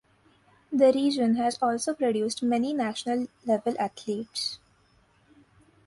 [0.73, 4.57] The region has also produced many national level athletes.